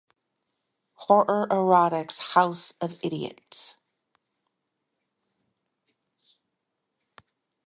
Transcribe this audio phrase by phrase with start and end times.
[0.95, 3.77] Horror's Erotic House of Idiots.